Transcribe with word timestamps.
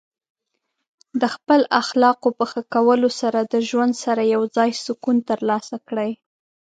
د 1.21 1.23
خپل 1.35 1.61
اخلاقو 1.81 2.29
په 2.37 2.45
ښه 2.51 2.61
کولو 2.73 3.09
سره 3.21 3.39
د 3.41 3.55
ژوند 3.69 3.93
سره 4.03 4.21
یوځای 4.35 4.69
سکون 4.85 5.17
ترلاسه 5.29 5.75
کړئ. 5.87 6.11